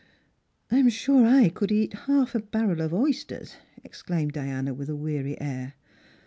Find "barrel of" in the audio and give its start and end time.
2.39-2.91